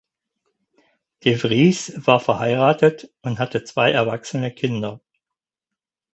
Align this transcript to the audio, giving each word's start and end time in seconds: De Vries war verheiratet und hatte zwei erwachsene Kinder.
De 1.23 1.35
Vries 1.37 1.93
war 2.07 2.19
verheiratet 2.19 3.13
und 3.21 3.37
hatte 3.37 3.63
zwei 3.63 3.91
erwachsene 3.91 4.49
Kinder. 4.51 4.99